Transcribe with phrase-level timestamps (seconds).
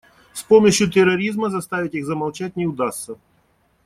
[0.33, 3.19] С помощью терроризма заставить их замолчать не удастся.